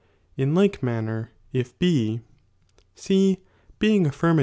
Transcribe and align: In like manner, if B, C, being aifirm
In 0.35 0.55
like 0.55 0.81
manner, 0.81 1.29
if 1.53 1.77
B, 1.77 2.21
C, 2.95 3.37
being 3.77 4.05
aifirm 4.07 4.39